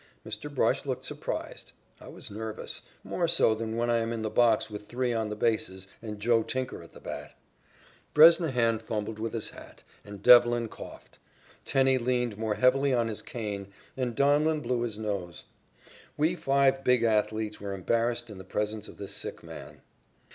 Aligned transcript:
Mr. 0.25 0.51
Brush 0.51 0.83
looked 0.83 1.03
surprised. 1.05 1.73
I 1.99 2.07
was 2.07 2.31
nervous, 2.31 2.81
more 3.03 3.27
so 3.27 3.53
than 3.53 3.75
when 3.75 3.91
I 3.91 3.97
am 3.99 4.11
in 4.11 4.23
the 4.23 4.31
box 4.31 4.67
with 4.67 4.87
three 4.87 5.13
on 5.13 5.29
the 5.29 5.35
bases 5.35 5.87
and 6.01 6.19
"Joe" 6.19 6.41
Tinker 6.41 6.81
at 6.81 6.93
the 6.93 6.99
bat. 6.99 7.37
Bresnahan 8.15 8.79
fumbled 8.79 9.19
with 9.19 9.33
his 9.33 9.49
hat, 9.51 9.83
and 10.03 10.23
Devlin 10.23 10.69
coughed. 10.69 11.19
Tenney 11.65 11.99
leaned 11.99 12.35
more 12.35 12.55
heavily 12.55 12.95
on 12.95 13.09
his 13.09 13.21
cane, 13.21 13.67
and 13.95 14.15
Donlin 14.15 14.61
blew 14.63 14.81
his 14.81 14.97
nose. 14.97 15.43
We 16.17 16.33
five 16.33 16.83
big 16.83 17.03
athletes 17.03 17.61
were 17.61 17.73
embarrassed 17.75 18.31
in 18.31 18.39
the 18.39 18.43
presence 18.43 18.87
of 18.87 18.97
this 18.97 19.11
sick 19.13 19.43
man. 19.43 19.81